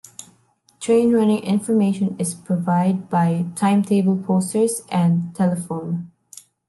[0.79, 6.11] Train running information is provide by timetable posters and telephone.